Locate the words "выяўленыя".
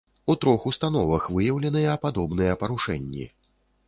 1.35-1.91